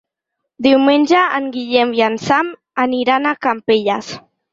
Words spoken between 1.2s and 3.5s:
en Guillem i en Sam aniran a